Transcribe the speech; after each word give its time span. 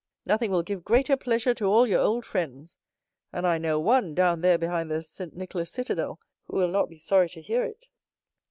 Nothing 0.25 0.49
will 0.49 0.63
give 0.63 0.83
greater 0.83 1.15
pleasure 1.15 1.53
to 1.53 1.65
all 1.65 1.85
your 1.85 1.99
old 1.99 2.25
friends; 2.25 2.75
and 3.31 3.45
I 3.45 3.59
know 3.59 3.79
one 3.79 4.15
down 4.15 4.41
there 4.41 4.57
behind 4.57 4.89
the 4.89 5.03
Saint 5.03 5.35
Nicolas 5.35 5.69
citadel 5.69 6.19
who 6.47 6.57
will 6.57 6.69
not 6.71 6.89
be 6.89 6.97
sorry 6.97 7.29
to 7.29 7.39
hear 7.39 7.61
it." 7.63 7.85